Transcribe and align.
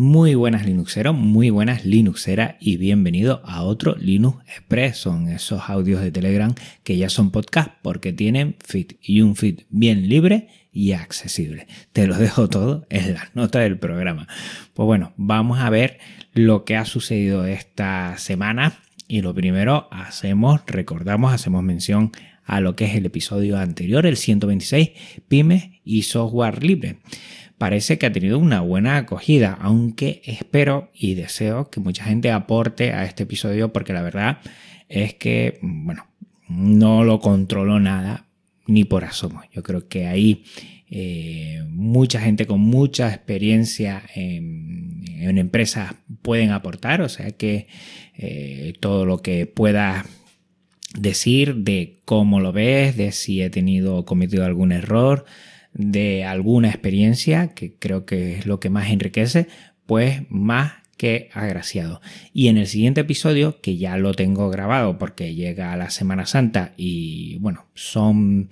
Muy 0.00 0.36
buenas 0.36 0.64
Linuxeros, 0.64 1.16
muy 1.16 1.50
buenas 1.50 1.84
Linuxeras 1.84 2.54
y 2.60 2.76
bienvenido 2.76 3.42
a 3.44 3.64
otro 3.64 3.96
Linux 3.96 4.44
Express. 4.46 4.98
Son 4.98 5.26
esos 5.26 5.68
audios 5.68 6.00
de 6.00 6.12
Telegram 6.12 6.54
que 6.84 6.96
ya 6.96 7.08
son 7.08 7.32
podcast 7.32 7.72
porque 7.82 8.12
tienen 8.12 8.54
feed 8.64 8.92
y 9.02 9.22
un 9.22 9.34
feed 9.34 9.62
bien 9.70 10.08
libre 10.08 10.50
y 10.70 10.92
accesible. 10.92 11.66
Te 11.92 12.06
lo 12.06 12.16
dejo 12.16 12.48
todo 12.48 12.86
en 12.90 13.14
las 13.14 13.34
notas 13.34 13.64
del 13.64 13.76
programa. 13.76 14.28
Pues 14.72 14.86
bueno, 14.86 15.14
vamos 15.16 15.58
a 15.58 15.68
ver 15.68 15.98
lo 16.32 16.64
que 16.64 16.76
ha 16.76 16.84
sucedido 16.84 17.44
esta 17.44 18.16
semana 18.18 18.78
y 19.08 19.22
lo 19.22 19.34
primero 19.34 19.88
hacemos, 19.90 20.60
recordamos, 20.68 21.32
hacemos 21.32 21.64
mención 21.64 22.12
a 22.44 22.60
lo 22.60 22.76
que 22.76 22.84
es 22.84 22.94
el 22.94 23.04
episodio 23.04 23.58
anterior, 23.58 24.06
el 24.06 24.16
126, 24.16 24.90
pymes 25.26 25.70
y 25.82 26.02
software 26.02 26.62
libre 26.62 26.98
parece 27.58 27.98
que 27.98 28.06
ha 28.06 28.12
tenido 28.12 28.38
una 28.38 28.60
buena 28.60 28.96
acogida, 28.96 29.58
aunque 29.60 30.22
espero 30.24 30.90
y 30.94 31.14
deseo 31.14 31.70
que 31.70 31.80
mucha 31.80 32.04
gente 32.04 32.30
aporte 32.30 32.92
a 32.92 33.04
este 33.04 33.24
episodio 33.24 33.72
porque 33.72 33.92
la 33.92 34.02
verdad 34.02 34.38
es 34.88 35.14
que, 35.14 35.58
bueno, 35.60 36.06
no 36.48 37.04
lo 37.04 37.20
controlo 37.20 37.80
nada 37.80 38.26
ni 38.66 38.84
por 38.84 39.04
asomo. 39.04 39.42
Yo 39.52 39.62
creo 39.62 39.88
que 39.88 40.06
ahí 40.06 40.44
eh, 40.90 41.62
mucha 41.68 42.20
gente 42.20 42.46
con 42.46 42.60
mucha 42.60 43.08
experiencia 43.08 44.02
en, 44.14 44.86
empresas 45.36 45.94
pueden 46.22 46.50
aportar, 46.50 47.02
o 47.02 47.08
sea 47.08 47.30
que 47.32 47.66
eh, 48.16 48.72
todo 48.80 49.04
lo 49.04 49.20
que 49.20 49.46
pueda 49.46 50.06
decir 50.98 51.56
de 51.56 52.00
cómo 52.04 52.40
lo 52.40 52.52
ves, 52.52 52.96
de 52.96 53.12
si 53.12 53.42
he 53.42 53.50
tenido 53.50 54.04
cometido 54.04 54.44
algún 54.44 54.72
error, 54.72 55.26
de 55.72 56.24
alguna 56.24 56.68
experiencia, 56.68 57.48
que 57.48 57.74
creo 57.74 58.04
que 58.04 58.38
es 58.38 58.46
lo 58.46 58.60
que 58.60 58.70
más 58.70 58.90
enriquece, 58.90 59.48
pues 59.86 60.22
más 60.28 60.72
que 60.98 61.30
agraciado. 61.32 62.02
Y 62.34 62.48
en 62.48 62.58
el 62.58 62.66
siguiente 62.66 63.00
episodio, 63.00 63.60
que 63.62 63.78
ya 63.78 63.96
lo 63.96 64.12
tengo 64.12 64.50
grabado 64.50 64.98
porque 64.98 65.34
llega 65.34 65.76
la 65.76 65.88
Semana 65.88 66.26
Santa 66.26 66.74
y 66.76 67.38
bueno, 67.38 67.66
son 67.74 68.50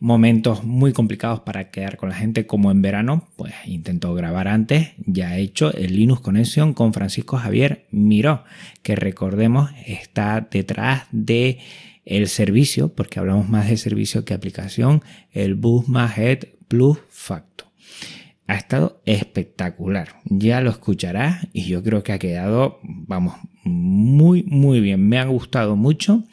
momentos 0.00 0.64
muy 0.64 0.92
complicados 0.92 1.40
para 1.40 1.70
quedar 1.70 1.96
con 1.96 2.10
la 2.10 2.16
gente 2.16 2.46
como 2.46 2.70
en 2.70 2.82
verano, 2.82 3.28
pues 3.36 3.54
intento 3.64 4.12
grabar 4.12 4.48
antes, 4.48 4.90
ya 5.06 5.38
he 5.38 5.40
hecho 5.40 5.72
el 5.72 5.96
Linux 5.96 6.20
Connection 6.20 6.74
con 6.74 6.92
Francisco 6.92 7.38
Javier 7.38 7.86
Miró, 7.90 8.44
que 8.82 8.96
recordemos 8.96 9.70
está 9.86 10.46
detrás 10.50 11.04
de 11.12 11.58
el 12.04 12.28
servicio, 12.28 12.94
porque 12.94 13.18
hablamos 13.18 13.48
más 13.48 13.68
de 13.68 13.76
servicio 13.76 14.24
que 14.24 14.34
aplicación, 14.34 15.02
el 15.32 15.54
Bus 15.54 15.86
Head 16.16 16.48
Plus 16.68 16.98
Facto. 17.08 17.70
Ha 18.46 18.56
estado 18.56 19.00
espectacular, 19.06 20.16
ya 20.24 20.60
lo 20.60 20.70
escucharás 20.70 21.48
y 21.52 21.64
yo 21.64 21.82
creo 21.82 22.02
que 22.02 22.12
ha 22.12 22.18
quedado, 22.18 22.78
vamos, 22.82 23.36
muy, 23.64 24.42
muy 24.42 24.80
bien, 24.80 25.08
me 25.08 25.18
ha 25.18 25.24
gustado 25.24 25.76
mucho. 25.76 26.24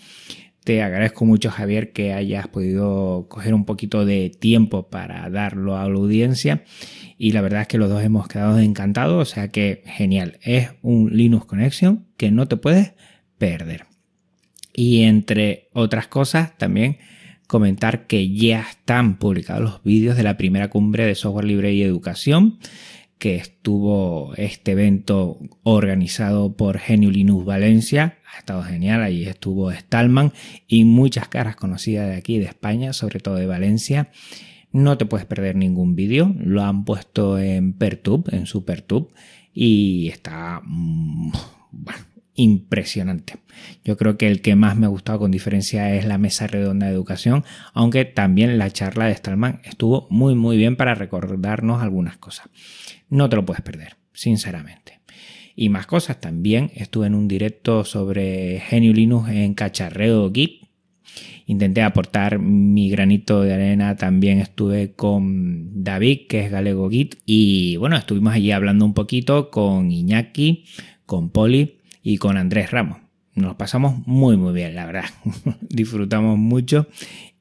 Te 0.63 0.83
agradezco 0.83 1.25
mucho, 1.25 1.49
Javier, 1.49 1.91
que 1.91 2.13
hayas 2.13 2.47
podido 2.47 3.25
coger 3.29 3.55
un 3.55 3.65
poquito 3.65 4.05
de 4.05 4.29
tiempo 4.29 4.89
para 4.89 5.27
darlo 5.29 5.75
a 5.75 5.89
la 5.89 5.95
audiencia. 5.95 6.63
Y 7.17 7.31
la 7.31 7.41
verdad 7.41 7.61
es 7.61 7.67
que 7.67 7.79
los 7.79 7.89
dos 7.89 8.03
hemos 8.03 8.27
quedado 8.27 8.59
encantados. 8.59 9.29
O 9.29 9.33
sea 9.33 9.47
que 9.47 9.81
genial. 9.85 10.37
Es 10.43 10.69
un 10.83 11.17
Linux 11.17 11.45
Connection 11.45 12.05
que 12.15 12.29
no 12.29 12.47
te 12.47 12.57
puedes 12.57 12.93
perder. 13.39 13.90
Y 14.73 15.03
entre 15.03 15.69
otras 15.73 16.07
cosas, 16.07 16.57
también 16.57 16.97
comentar 17.47 18.07
que 18.07 18.31
ya 18.33 18.61
están 18.61 19.17
publicados 19.17 19.61
los 19.61 19.83
vídeos 19.83 20.15
de 20.15 20.23
la 20.23 20.37
primera 20.37 20.69
cumbre 20.69 21.05
de 21.05 21.15
software 21.15 21.45
libre 21.45 21.73
y 21.73 21.83
educación, 21.83 22.59
que 23.17 23.35
estuvo 23.35 24.33
este 24.35 24.71
evento 24.71 25.37
organizado 25.63 26.55
por 26.55 26.79
Genio 26.79 27.11
Linux 27.11 27.45
Valencia. 27.45 28.17
Ha 28.33 28.39
estado 28.39 28.63
genial, 28.63 29.03
ahí 29.03 29.25
estuvo 29.25 29.71
Stallman 29.71 30.31
y 30.65 30.85
muchas 30.85 31.27
caras 31.27 31.55
conocidas 31.55 32.07
de 32.07 32.15
aquí, 32.15 32.39
de 32.39 32.45
España, 32.45 32.93
sobre 32.93 33.19
todo 33.19 33.35
de 33.35 33.47
Valencia. 33.47 34.09
No 34.71 34.97
te 34.97 35.05
puedes 35.05 35.27
perder 35.27 35.57
ningún 35.57 35.93
vídeo, 35.95 36.33
lo 36.39 36.63
han 36.63 36.85
puesto 36.85 37.37
en 37.37 37.73
Pertube, 37.73 38.35
en 38.35 38.45
SuperTube, 38.45 39.11
y 39.53 40.07
está 40.07 40.61
mm, 40.63 41.31
bueno, 41.71 41.99
impresionante. 42.41 43.35
Yo 43.83 43.97
creo 43.97 44.17
que 44.17 44.27
el 44.27 44.41
que 44.41 44.55
más 44.55 44.75
me 44.75 44.85
ha 44.85 44.89
gustado 44.89 45.19
con 45.19 45.31
diferencia 45.31 45.93
es 45.95 46.05
la 46.05 46.17
mesa 46.17 46.47
redonda 46.47 46.87
de 46.87 46.93
educación, 46.93 47.43
aunque 47.73 48.05
también 48.05 48.57
la 48.57 48.71
charla 48.71 49.05
de 49.05 49.15
Stallman 49.15 49.61
estuvo 49.63 50.07
muy 50.09 50.35
muy 50.35 50.57
bien 50.57 50.75
para 50.75 50.95
recordarnos 50.95 51.81
algunas 51.81 52.17
cosas. 52.17 52.49
No 53.09 53.29
te 53.29 53.35
lo 53.35 53.45
puedes 53.45 53.61
perder, 53.61 53.97
sinceramente. 54.13 55.01
Y 55.55 55.69
más 55.69 55.85
cosas, 55.85 56.19
también 56.19 56.71
estuve 56.73 57.07
en 57.07 57.15
un 57.15 57.27
directo 57.27 57.83
sobre 57.83 58.59
Genio 58.61 58.93
Linux 58.93 59.29
en 59.29 59.53
Cacharreo 59.53 60.31
Git. 60.31 60.63
Intenté 61.45 61.81
aportar 61.81 62.39
mi 62.39 62.89
granito 62.89 63.41
de 63.41 63.53
arena, 63.53 63.97
también 63.97 64.39
estuve 64.39 64.93
con 64.93 65.83
David, 65.83 66.27
que 66.29 66.45
es 66.45 66.51
Galego 66.51 66.89
Git, 66.89 67.15
y 67.25 67.75
bueno, 67.75 67.97
estuvimos 67.97 68.33
allí 68.33 68.51
hablando 68.51 68.85
un 68.85 68.93
poquito 68.93 69.51
con 69.51 69.91
Iñaki, 69.91 70.63
con 71.05 71.29
Poli, 71.29 71.80
y 72.01 72.17
con 72.17 72.37
Andrés 72.37 72.71
Ramos. 72.71 72.99
Nos 73.33 73.55
pasamos 73.55 74.05
muy 74.05 74.37
muy 74.37 74.53
bien, 74.53 74.75
la 74.75 74.85
verdad. 74.85 75.05
Disfrutamos 75.61 76.37
mucho 76.37 76.87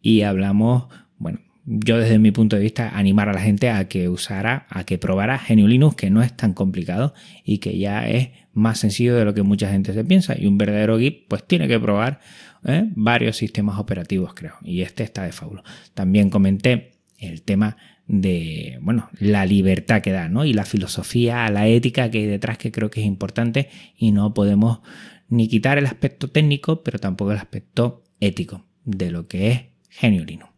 y 0.01 0.23
hablamos, 0.23 0.85
bueno, 1.19 1.41
yo 1.65 1.99
desde 1.99 2.19
mi 2.19 2.31
punto 2.31 2.57
de 2.57 2.63
vista 2.63 2.97
animar 2.97 3.29
a 3.29 3.33
la 3.33 3.41
gente 3.41 3.71
a 3.71 3.87
que 3.89 4.09
usara, 4.09 4.67
a 4.71 4.85
que 4.85 4.99
probara 4.99 5.41
Linux, 5.49 5.97
que 5.97 6.11
no 6.11 6.23
es 6.23 6.37
tan 6.37 6.55
complicado 6.55 7.15
y 7.45 7.59
que 7.59 7.79
ya 7.79 8.09
es 8.09 8.31
más 8.53 8.79
sencillo 8.79 9.15
de 9.15 9.25
lo 9.25 9.35
que 9.35 9.43
mucha 9.43 9.71
gente 9.71 9.93
se 9.93 10.05
piensa. 10.05 10.35
Y 10.39 10.47
un 10.47 10.59
verdadero 10.59 10.99
geek 10.99 11.29
pues 11.29 11.45
tiene 11.45 11.69
que 11.69 11.79
probar 11.79 12.21
¿eh? 12.65 12.89
varios 12.95 13.37
sistemas 13.37 13.79
operativos, 13.79 14.35
creo. 14.35 14.55
Y 14.63 14.83
este 14.83 15.03
está 15.03 15.23
de 15.23 15.33
fabulo. 15.33 15.63
También 15.95 16.31
comenté 16.31 16.93
el 17.19 17.43
tema 17.43 17.77
de, 18.13 18.79
bueno, 18.83 19.09
la 19.21 19.47
libertad 19.47 20.03
que 20.03 20.11
da, 20.11 20.29
¿no? 20.29 20.45
Y 20.45 20.53
la 20.53 20.65
filosofía, 20.65 21.49
la 21.49 21.69
ética 21.69 22.11
que 22.11 22.19
hay 22.19 22.27
detrás 22.27 22.59
que 22.59 22.73
creo 22.73 22.91
que 22.91 23.01
es 23.01 23.07
importante 23.07 23.69
y 23.97 24.11
no 24.11 24.35
podemos 24.35 24.81
ni 25.29 25.47
quitar 25.47 25.79
el 25.79 25.87
aspecto 25.87 26.29
técnico, 26.29 26.83
pero 26.83 26.99
tampoco 26.99 27.31
el 27.31 27.39
aspecto 27.39 28.03
ético 28.19 28.65
de 28.85 29.13
lo 29.13 29.29
que 29.29 29.51
es 29.53 29.61
Genio 29.91 30.25
Linux. 30.25 30.51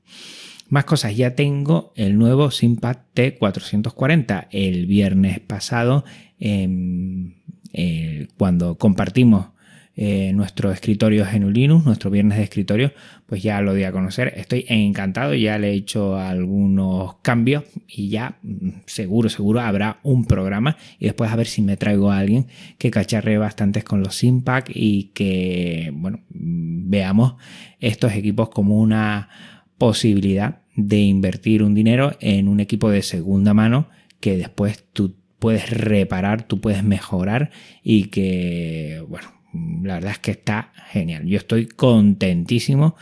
Más 0.70 0.86
cosas, 0.86 1.14
ya 1.14 1.34
tengo 1.34 1.92
el 1.94 2.16
nuevo 2.16 2.50
Simpad 2.50 2.96
T440. 3.14 4.48
El 4.50 4.86
viernes 4.86 5.38
pasado, 5.40 6.06
em, 6.38 7.34
eh, 7.74 8.28
cuando 8.38 8.78
compartimos 8.78 9.48
eh, 9.94 10.32
nuestro 10.32 10.72
escritorio 10.72 11.26
Genulinus, 11.26 11.84
nuestro 11.84 12.10
viernes 12.10 12.38
de 12.38 12.44
escritorio, 12.44 12.92
pues 13.26 13.42
ya 13.42 13.60
lo 13.60 13.75
di 13.75 13.84
a 13.84 13.92
conocer. 13.92 14.32
Estoy 14.36 14.64
encantado, 14.69 15.34
ya 15.34 15.58
le 15.58 15.70
he 15.70 15.75
hecho 15.75 16.16
algunos 16.16 17.16
cambios 17.20 17.64
y 17.86 18.08
ya 18.08 18.38
mm, 18.42 18.69
seguro, 18.86 19.28
seguro 19.28 19.60
habrá 19.60 20.00
un 20.02 20.25
programa 20.25 20.78
y 20.98 21.04
después 21.04 21.31
a 21.31 21.36
ver 21.36 21.47
si 21.47 21.60
me 21.60 21.76
traigo 21.76 22.10
a 22.10 22.19
alguien 22.19 22.47
que 22.78 22.91
cacharre 22.91 23.36
bastantes 23.36 23.84
con 23.84 24.00
los 24.00 24.25
Impact 24.25 24.70
y 24.72 25.10
que, 25.14 25.91
bueno, 25.94 26.20
veamos 26.31 27.34
estos 27.78 28.12
equipos 28.12 28.48
como 28.48 28.81
una 28.81 29.28
posibilidad 29.76 30.62
de 30.75 31.00
invertir 31.00 31.62
un 31.62 31.75
dinero 31.75 32.16
en 32.20 32.48
un 32.48 32.60
equipo 32.60 32.88
de 32.88 33.02
segunda 33.02 33.52
mano 33.52 33.88
que 34.20 34.38
después 34.38 34.84
tú 34.92 35.16
puedes 35.38 35.69
reparar, 35.69 36.44
tú 36.44 36.60
puedes 36.60 36.82
mejorar 36.82 37.50
y 37.82 38.04
que, 38.04 39.04
bueno, 39.08 39.41
la 39.52 39.94
verdad 39.94 40.12
es 40.12 40.18
que 40.18 40.30
está 40.32 40.72
genial. 40.90 41.26
Yo 41.26 41.38
estoy 41.38 41.66
contentísimo 41.66 42.96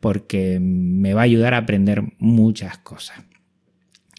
porque 0.00 0.58
me 0.60 1.14
va 1.14 1.20
a 1.22 1.24
ayudar 1.24 1.54
a 1.54 1.58
aprender 1.58 2.02
muchas 2.18 2.78
cosas. 2.78 3.22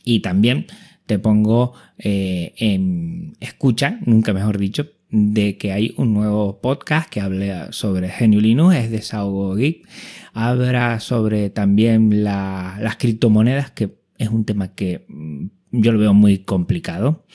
Y 0.04 0.22
también 0.22 0.68
te 1.06 1.20
pongo 1.20 1.74
eh, 1.98 2.54
en 2.58 3.36
escucha, 3.40 4.00
nunca 4.06 4.34
mejor 4.34 4.58
dicho, 4.58 4.88
de 5.10 5.58
que 5.58 5.72
hay 5.72 5.94
un 5.98 6.14
nuevo 6.14 6.60
podcast 6.62 7.10
que 7.10 7.22
habla 7.22 7.72
sobre 7.72 8.10
Genio 8.10 8.42
Linux, 8.42 8.76
es 8.76 8.92
de 8.92 9.02
Saugo 9.02 9.56
Geek. 9.56 9.88
Habla 10.34 11.00
sobre 11.00 11.50
también 11.50 12.24
las 12.24 12.96
criptomonedas, 12.98 13.72
que 13.72 13.96
es 14.18 14.30
un 14.30 14.46
tema 14.46 14.74
que 14.74 15.06
mm, 15.08 15.48
yo 15.72 15.92
lo 15.92 16.00
veo 16.00 16.14
muy 16.14 16.40
complicado 16.40 17.26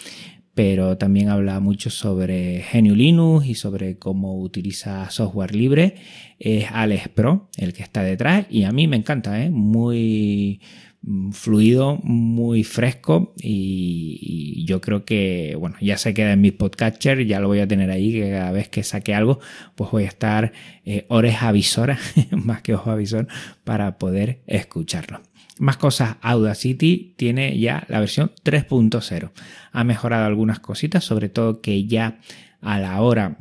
pero 0.59 0.99
también 0.99 1.29
habla 1.29 1.61
mucho 1.61 1.89
sobre 1.89 2.65
GNU 2.73 2.97
Linux 2.97 3.47
y 3.47 3.55
sobre 3.55 3.97
cómo 3.97 4.41
utiliza 4.41 5.09
software 5.09 5.55
libre. 5.55 5.95
Es 6.41 6.67
Alex 6.73 7.11
Pro 7.11 7.49
el 7.57 7.73
que 7.73 7.85
está 7.85 8.03
detrás 8.03 8.45
y 8.51 8.65
a 8.65 8.73
mí 8.73 8.89
me 8.89 8.97
encanta, 8.97 9.41
¿eh? 9.41 9.51
muy 9.51 10.61
mm, 11.03 11.31
fluido, 11.31 12.01
muy 12.03 12.65
fresco 12.65 13.35
y, 13.41 14.65
yo 14.67 14.81
creo 14.81 15.05
que, 15.05 15.55
bueno, 15.57 15.77
ya 15.81 15.97
se 15.97 16.13
queda 16.13 16.33
en 16.33 16.41
mi 16.41 16.51
podcatcher, 16.51 17.25
ya 17.25 17.39
lo 17.39 17.47
voy 17.47 17.61
a 17.61 17.69
tener 17.69 17.93
ahí, 17.93 18.11
que 18.11 18.29
cada 18.29 18.51
vez 18.51 18.69
que 18.69 18.83
saque 18.83 19.15
algo, 19.15 19.39
pues 19.77 19.93
voy 19.93 20.03
a 20.03 20.09
estar 20.09 20.53
eh, 20.85 21.07
horas 21.07 21.41
avisoras, 21.45 22.01
más 22.33 22.63
que 22.63 22.75
ojo 22.75 22.91
avisor, 22.91 23.29
para 23.63 23.97
poder 23.97 24.41
escucharlo. 24.49 25.21
Más 25.59 25.77
cosas, 25.77 26.17
Audacity 26.21 27.15
tiene 27.17 27.59
ya 27.59 27.85
la 27.89 28.01
versión 28.01 28.33
3.0. 28.45 29.31
Ha 29.73 29.85
mejorado 29.85 30.27
algunas 30.27 30.61
cositas, 30.61 31.05
sobre 31.05 31.29
todo 31.29 31.61
que 31.61 31.87
ya 31.87 32.21
a 32.61 32.79
la 32.79 33.01
hora 33.01 33.39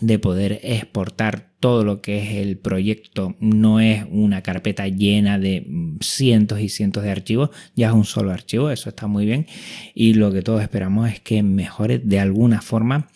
de 0.00 0.18
poder 0.18 0.60
exportar 0.62 1.50
todo 1.60 1.84
lo 1.84 2.00
que 2.00 2.22
es 2.22 2.36
el 2.36 2.58
proyecto 2.58 3.34
no 3.40 3.80
es 3.80 4.04
una 4.10 4.42
carpeta 4.42 4.86
llena 4.88 5.38
de 5.38 5.66
cientos 6.00 6.60
y 6.60 6.68
cientos 6.68 7.02
de 7.02 7.10
archivos, 7.10 7.50
ya 7.74 7.88
es 7.88 7.94
un 7.94 8.04
solo 8.04 8.30
archivo, 8.30 8.70
eso 8.70 8.90
está 8.90 9.06
muy 9.06 9.24
bien 9.24 9.46
y 9.94 10.14
lo 10.14 10.32
que 10.32 10.42
todos 10.42 10.62
esperamos 10.62 11.10
es 11.10 11.20
que 11.20 11.42
mejore 11.42 11.98
de 11.98 12.20
alguna 12.20 12.60
forma 12.60 13.08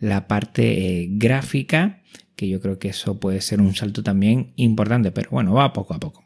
la 0.00 0.26
parte 0.26 1.02
eh, 1.02 1.08
gráfica, 1.12 2.00
que 2.36 2.48
yo 2.48 2.60
creo 2.60 2.78
que 2.78 2.88
eso 2.88 3.20
puede 3.20 3.40
ser 3.40 3.60
un 3.60 3.74
salto 3.74 4.02
también 4.02 4.52
importante, 4.56 5.12
pero 5.12 5.30
bueno, 5.30 5.54
va 5.54 5.72
poco 5.72 5.94
a 5.94 6.00
poco. 6.00 6.23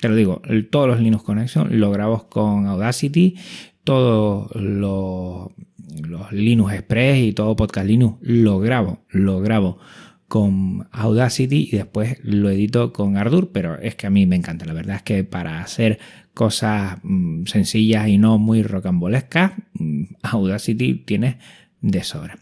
Te 0.00 0.08
lo 0.08 0.14
digo, 0.14 0.42
todos 0.70 0.88
los 0.88 1.00
Linux 1.00 1.22
Connection 1.22 1.78
lo 1.78 1.90
grabo 1.90 2.26
con 2.30 2.66
Audacity, 2.66 3.36
todos 3.84 4.50
los, 4.54 5.50
Linux 6.30 6.72
Express 6.72 7.18
y 7.18 7.32
todo 7.32 7.54
Podcast 7.54 7.86
Linux 7.86 8.16
lo 8.22 8.60
grabo, 8.60 9.04
lo 9.10 9.40
grabo 9.40 9.78
con 10.26 10.88
Audacity 10.92 11.68
y 11.70 11.76
después 11.76 12.18
lo 12.22 12.48
edito 12.48 12.92
con 12.92 13.16
Ardour, 13.16 13.50
pero 13.52 13.78
es 13.78 13.94
que 13.96 14.06
a 14.06 14.10
mí 14.10 14.24
me 14.26 14.36
encanta. 14.36 14.64
La 14.64 14.72
verdad 14.72 14.96
es 14.96 15.02
que 15.02 15.24
para 15.24 15.60
hacer 15.60 15.98
cosas 16.32 16.98
mm, 17.02 17.46
sencillas 17.46 18.08
y 18.08 18.16
no 18.16 18.38
muy 18.38 18.62
rocambolescas, 18.62 19.52
mm, 19.74 20.04
Audacity 20.22 20.94
tiene 20.94 21.38
de 21.82 22.04
sobra. 22.04 22.38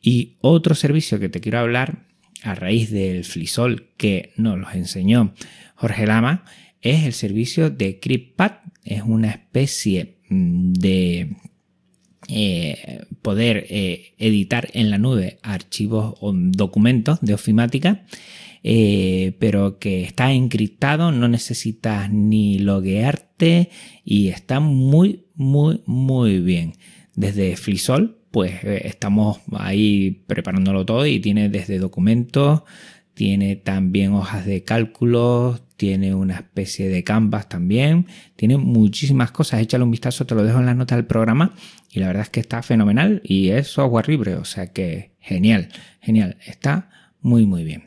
Y 0.00 0.36
otro 0.42 0.74
servicio 0.74 1.18
que 1.18 1.28
te 1.28 1.40
quiero 1.40 1.58
hablar 1.58 2.06
a 2.42 2.54
raíz 2.54 2.90
del 2.90 3.24
Flisol 3.24 3.88
que 3.96 4.32
nos 4.36 4.58
los 4.58 4.74
enseñó 4.74 5.32
Jorge 5.74 6.06
Lama 6.06 6.44
es 6.82 7.04
el 7.04 7.12
servicio 7.12 7.70
de 7.70 7.98
CryptPad. 8.00 8.52
Es 8.84 9.02
una 9.02 9.30
especie 9.30 10.18
de 10.28 11.36
eh, 12.28 13.04
poder 13.22 13.66
eh, 13.70 14.14
editar 14.18 14.68
en 14.72 14.90
la 14.90 14.98
nube 14.98 15.38
archivos 15.42 16.14
o 16.20 16.32
documentos 16.32 17.18
de 17.20 17.34
ofimática, 17.34 18.04
eh, 18.62 19.36
pero 19.40 19.78
que 19.78 20.02
está 20.04 20.32
encriptado, 20.32 21.10
no 21.10 21.26
necesitas 21.26 22.10
ni 22.12 22.58
loguearte 22.58 23.70
y 24.04 24.28
está 24.28 24.60
muy, 24.60 25.26
muy, 25.34 25.82
muy 25.86 26.38
bien. 26.38 26.74
Desde 27.16 27.56
Flisol, 27.56 28.18
pues 28.30 28.62
estamos 28.62 29.40
ahí 29.52 30.22
preparándolo 30.28 30.86
todo 30.86 31.06
y 31.06 31.18
tiene 31.18 31.48
desde 31.48 31.78
documentos, 31.78 32.62
tiene 33.14 33.56
también 33.56 34.12
hojas 34.12 34.46
de 34.46 34.62
cálculos, 34.62 35.62
tiene 35.80 36.14
una 36.14 36.34
especie 36.34 36.90
de 36.90 37.02
canvas 37.04 37.48
también, 37.48 38.04
tiene 38.36 38.58
muchísimas 38.58 39.30
cosas. 39.30 39.62
Échale 39.62 39.82
un 39.82 39.90
vistazo, 39.90 40.26
te 40.26 40.34
lo 40.34 40.44
dejo 40.44 40.58
en 40.58 40.66
las 40.66 40.76
notas 40.76 40.98
del 40.98 41.06
programa 41.06 41.54
y 41.90 42.00
la 42.00 42.08
verdad 42.08 42.24
es 42.24 42.28
que 42.28 42.40
está 42.40 42.62
fenomenal 42.62 43.22
y 43.24 43.48
es 43.48 43.68
software 43.68 44.06
libre, 44.10 44.34
o 44.34 44.44
sea 44.44 44.74
que 44.74 45.12
genial, 45.20 45.70
genial, 46.02 46.36
está 46.44 46.90
muy 47.22 47.46
muy 47.46 47.64
bien. 47.64 47.84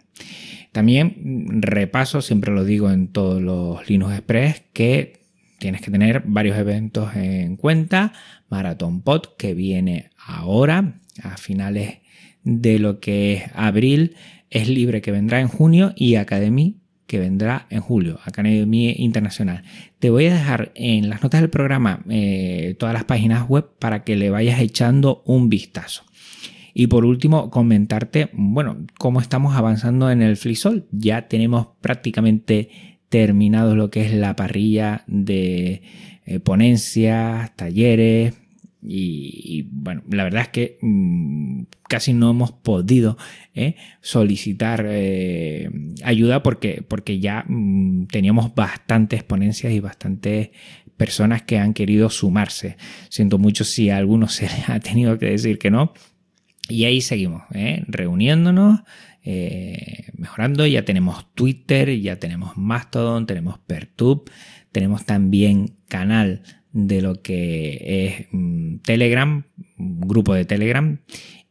También 0.72 1.62
repaso, 1.62 2.24
siempre 2.24 2.52
lo 2.52 2.66
digo 2.66 2.90
en 2.90 3.10
todos 3.10 3.40
los 3.40 3.88
Linux 3.88 4.14
Express, 4.14 4.64
que 4.74 5.28
tienes 5.60 5.82
que 5.82 5.92
tener 5.92 6.24
varios 6.26 6.58
eventos 6.58 7.16
en 7.16 7.58
cuenta. 7.58 8.12
Marathon 8.50 9.04
Pod, 9.04 9.36
que 9.38 9.54
viene 9.54 10.10
ahora, 10.18 11.00
a 11.22 11.38
finales 11.38 12.00
de 12.44 12.80
lo 12.80 13.00
que 13.00 13.34
es 13.34 13.44
abril, 13.54 14.16
es 14.50 14.68
libre 14.68 15.04
que 15.04 15.12
vendrá 15.12 15.42
en 15.42 15.48
junio 15.48 15.94
y 15.96 16.16
Academy 16.16 16.80
que 17.08 17.20
vendrá 17.20 17.68
en 17.70 17.82
julio, 17.82 18.20
Academy 18.26 18.96
Internacional. 18.98 19.64
Te 20.00 20.10
voy 20.10 20.26
a 20.26 20.34
dejar 20.34 20.72
en 20.76 21.10
las 21.10 21.22
notas 21.22 21.42
del 21.42 21.50
programa 21.50 22.04
eh, 22.10 22.76
todas 22.80 22.94
las 22.94 23.04
páginas 23.04 23.48
web 23.48 23.70
para 23.80 24.04
que 24.04 24.16
le 24.16 24.30
vayas 24.30 24.60
echando 24.60 25.22
un 25.26 25.50
vistazo. 25.50 26.04
Y 26.74 26.88
por 26.88 27.06
último, 27.06 27.52
comentarte, 27.52 28.30
bueno, 28.34 28.78
cómo 28.98 29.22
estamos 29.22 29.56
avanzando 29.56 30.10
en 30.10 30.22
el 30.22 30.38
FliSol. 30.38 30.88
Ya 30.92 31.28
tenemos 31.28 31.68
prácticamente 31.82 32.70
terminado 33.10 33.76
lo 33.76 33.92
que 33.92 34.06
es 34.06 34.14
la 34.14 34.36
parrilla 34.36 35.04
de 35.06 35.84
eh, 36.26 36.40
ponencias, 36.40 37.56
talleres, 37.56 38.34
y, 38.86 39.68
bueno, 39.72 40.04
la 40.10 40.26
verdad 40.26 40.42
es 40.44 40.48
que 40.50 40.78
mm, 40.82 41.64
casi 41.88 42.14
no 42.14 42.32
hemos 42.32 42.52
podido 42.52 43.18
eh, 43.54 43.76
solicitar 44.02 44.86
eh, 44.90 45.70
ayuda 46.04 46.44
porque, 46.44 46.84
porque 46.88 47.20
ya 47.20 47.46
mm, 47.48 48.08
teníamos 48.08 48.54
bastantes 48.56 49.24
ponencias 49.24 49.72
y 49.74 49.80
bastantes 49.80 50.50
personas 50.98 51.44
que 51.44 51.58
han 51.58 51.74
querido 51.74 52.10
sumarse. 52.10 52.78
Siento 53.10 53.38
mucho 53.38 53.64
si 53.64 53.90
a 53.90 53.98
algunos 53.98 54.34
se 54.36 54.50
ha 54.68 54.80
tenido 54.80 55.18
que 55.18 55.28
decir 55.28 55.60
que 55.60 55.72
no. 55.72 55.94
Y 56.70 56.86
ahí 56.86 57.02
seguimos, 57.02 57.44
eh, 57.54 57.84
reuniéndonos, 57.88 58.82
mejorando. 60.18 60.66
Ya 60.66 60.86
tenemos 60.86 61.34
Twitter, 61.34 62.00
ya 62.00 62.20
tenemos 62.20 62.58
Mastodon, 62.58 63.26
tenemos 63.26 63.60
Pertube, 63.60 64.32
tenemos 64.72 65.06
también 65.06 65.76
canal 65.88 66.42
de 66.74 67.02
lo 67.02 67.22
que 67.22 68.06
es 68.06 68.28
mm, 68.32 68.78
Telegram, 68.80 69.46
grupo 69.78 70.34
de 70.34 70.46
Telegram. 70.46 71.00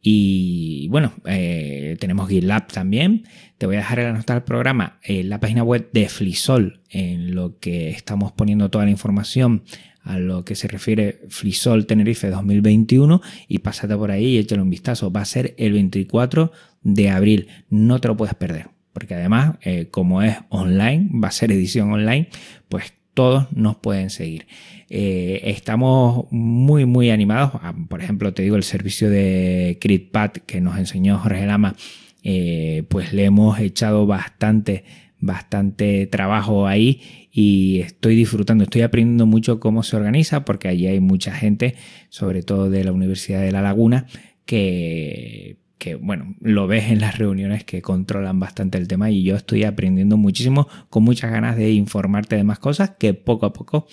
Y 0.01 0.89
bueno, 0.89 1.13
eh, 1.25 1.95
tenemos 1.99 2.27
GitLab 2.27 2.67
también. 2.67 3.23
Te 3.57 3.65
voy 3.65 3.77
a 3.77 3.79
dejar 3.79 3.99
en 3.99 4.05
la 4.05 4.13
nota 4.13 4.33
del 4.33 4.43
programa 4.43 4.99
en 5.01 5.29
la 5.29 5.39
página 5.39 5.63
web 5.63 5.89
de 5.93 6.09
Flisol, 6.09 6.81
en 6.89 7.33
lo 7.33 7.57
que 7.59 7.89
estamos 7.89 8.33
poniendo 8.33 8.69
toda 8.69 8.83
la 8.83 8.91
información 8.91 9.63
a 10.03 10.19
lo 10.19 10.43
que 10.43 10.55
se 10.55 10.67
refiere 10.67 11.21
Flisol 11.29 11.85
Tenerife 11.85 12.29
2021 12.29 13.21
y 13.47 13.59
pásate 13.59 13.95
por 13.95 14.11
ahí 14.11 14.25
y 14.25 14.37
échale 14.37 14.61
un 14.61 14.69
vistazo. 14.69 15.09
Va 15.09 15.21
a 15.21 15.25
ser 15.25 15.55
el 15.57 15.71
24 15.71 16.51
de 16.81 17.09
abril. 17.09 17.47
No 17.69 17.99
te 17.99 18.09
lo 18.09 18.17
puedes 18.17 18.35
perder. 18.35 18.67
Porque 18.91 19.15
además, 19.15 19.55
eh, 19.61 19.87
como 19.89 20.21
es 20.21 20.37
online, 20.49 21.09
va 21.13 21.29
a 21.29 21.31
ser 21.31 21.51
edición 21.51 21.91
online, 21.91 22.27
pues 22.67 22.93
todos 23.13 23.51
nos 23.51 23.75
pueden 23.77 24.09
seguir. 24.09 24.47
Eh, 24.89 25.41
estamos 25.45 26.25
muy, 26.31 26.85
muy 26.85 27.09
animados. 27.09 27.51
Ah, 27.55 27.73
por 27.89 28.01
ejemplo, 28.01 28.33
te 28.33 28.43
digo, 28.43 28.55
el 28.55 28.63
servicio 28.63 29.09
de 29.09 29.77
CritPad 29.79 30.31
que 30.31 30.61
nos 30.61 30.77
enseñó 30.77 31.17
Jorge 31.17 31.45
Lama, 31.45 31.75
eh, 32.23 32.83
pues 32.89 33.13
le 33.13 33.25
hemos 33.25 33.59
echado 33.59 34.05
bastante, 34.05 34.83
bastante 35.19 36.07
trabajo 36.07 36.67
ahí 36.67 37.01
y 37.31 37.79
estoy 37.79 38.15
disfrutando, 38.15 38.63
estoy 38.65 38.83
aprendiendo 38.83 39.25
mucho 39.25 39.59
cómo 39.59 39.83
se 39.83 39.95
organiza 39.95 40.45
porque 40.45 40.67
allí 40.67 40.87
hay 40.87 40.99
mucha 40.99 41.33
gente, 41.33 41.75
sobre 42.09 42.43
todo 42.43 42.69
de 42.69 42.83
la 42.83 42.91
Universidad 42.91 43.41
de 43.41 43.51
La 43.51 43.61
Laguna, 43.61 44.05
que 44.45 45.57
que 45.83 45.95
bueno, 45.95 46.33
lo 46.39 46.65
ves 46.65 46.91
en 46.91 47.01
las 47.01 47.17
reuniones 47.17 47.65
que 47.65 47.81
controlan 47.81 48.39
bastante 48.39 48.77
el 48.77 48.87
tema 48.87 49.11
y 49.11 49.23
yo 49.23 49.35
estoy 49.35 49.65
aprendiendo 49.65 50.15
muchísimo 50.15 50.69
con 50.89 51.03
muchas 51.03 51.29
ganas 51.29 51.57
de 51.57 51.71
informarte 51.71 52.37
de 52.37 52.45
más 52.45 52.57
cosas 52.57 52.91
que 52.91 53.13
poco 53.13 53.45
a 53.45 53.51
poco 53.51 53.85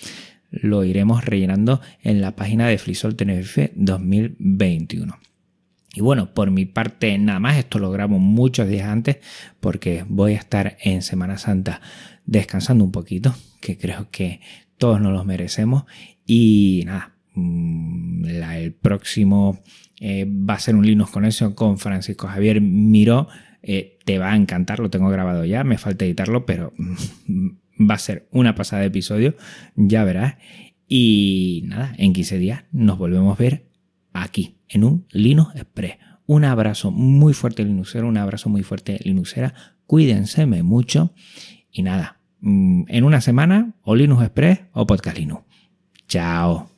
lo 0.51 0.85
iremos 0.85 1.25
rellenando 1.25 1.81
en 2.01 2.21
la 2.21 2.33
página 2.37 2.65
de 2.69 2.77
Flisol 2.77 3.17
Tenerife 3.17 3.73
2021. 3.75 5.19
Y 5.93 5.99
bueno, 5.99 6.33
por 6.33 6.49
mi 6.49 6.63
parte 6.63 7.17
nada 7.17 7.41
más, 7.41 7.57
esto 7.57 7.77
lo 7.77 7.91
grabo 7.91 8.19
muchos 8.19 8.69
días 8.69 8.87
antes 8.87 9.17
porque 9.59 10.05
voy 10.07 10.35
a 10.35 10.37
estar 10.37 10.77
en 10.81 11.01
Semana 11.01 11.37
Santa 11.37 11.81
descansando 12.25 12.85
un 12.85 12.93
poquito, 12.93 13.35
que 13.59 13.77
creo 13.77 14.07
que 14.11 14.39
todos 14.77 15.01
nos 15.01 15.11
los 15.11 15.25
merecemos. 15.25 15.83
Y 16.25 16.83
nada, 16.85 17.10
mm, 17.33 18.25
el 18.25 18.73
próximo 18.73 19.61
eh, 19.99 20.25
va 20.27 20.55
a 20.55 20.59
ser 20.59 20.75
un 20.75 20.85
Linux 20.85 21.11
Connection 21.11 21.53
con 21.53 21.77
Francisco 21.77 22.27
Javier 22.27 22.61
Miró. 22.61 23.27
Eh, 23.61 23.99
te 24.05 24.17
va 24.17 24.31
a 24.31 24.35
encantar, 24.35 24.79
lo 24.79 24.89
tengo 24.89 25.09
grabado 25.09 25.45
ya, 25.45 25.63
me 25.63 25.77
falta 25.77 26.05
editarlo, 26.05 26.45
pero 26.45 26.73
va 27.79 27.95
a 27.95 27.99
ser 27.99 28.27
una 28.31 28.55
pasada 28.55 28.81
de 28.81 28.87
episodio, 28.87 29.35
ya 29.75 30.03
verás. 30.03 30.35
Y 30.87 31.63
nada, 31.67 31.93
en 31.97 32.13
15 32.13 32.37
días 32.37 32.63
nos 32.71 32.97
volvemos 32.97 33.39
a 33.39 33.41
ver 33.41 33.69
aquí, 34.13 34.57
en 34.67 34.83
un 34.83 35.05
Linux 35.11 35.55
Express. 35.55 35.97
Un 36.25 36.45
abrazo 36.45 36.91
muy 36.91 37.33
fuerte 37.33 37.63
Linuxero, 37.63 38.07
un 38.07 38.17
abrazo 38.17 38.49
muy 38.49 38.63
fuerte 38.63 38.99
Linuxera. 39.03 39.53
Cuídense 39.85 40.45
mucho 40.45 41.13
y 41.71 41.83
nada, 41.83 42.21
mm, 42.39 42.83
en 42.87 43.03
una 43.03 43.21
semana 43.21 43.75
o 43.83 43.95
Linux 43.95 44.23
Express 44.23 44.61
o 44.73 44.87
Podcast 44.87 45.17
Linux. 45.17 45.43
Chao. 46.07 46.70